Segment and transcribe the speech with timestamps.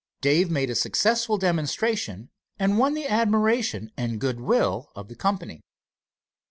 [0.19, 5.61] Dave made a successful demonstration, and won the admiration and good will of the company.